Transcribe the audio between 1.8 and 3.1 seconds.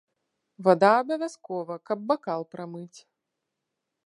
каб бакал прамыць.